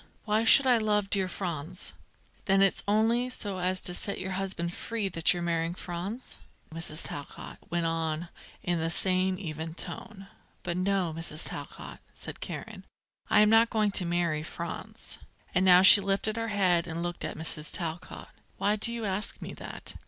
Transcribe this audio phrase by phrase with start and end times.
[0.25, 1.93] Why should I love dear Franz?"
[2.45, 6.37] "Then it's only so as to set your husband free that you're marrying Franz?"
[6.73, 7.03] Mrs.
[7.07, 8.29] Talcott went on
[8.63, 10.15] in the same even voice.
[10.63, 11.47] "But no, Mrs.
[11.47, 12.83] Talcott," said Karen,
[13.29, 15.19] "I am not going to marry Franz."
[15.53, 17.71] And now she lifted her head and looked at Mrs.
[17.71, 18.29] Talcott.
[18.57, 19.93] "Why do you ask me that?